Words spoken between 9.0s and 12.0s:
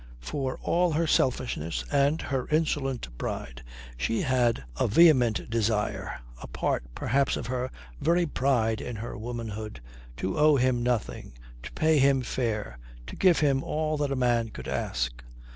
womanhood, to owe him nothing, to play